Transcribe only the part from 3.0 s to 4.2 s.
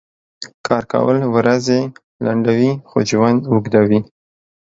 ژؤند اوږدؤي.